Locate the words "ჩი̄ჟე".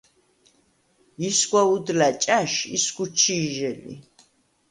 3.19-3.71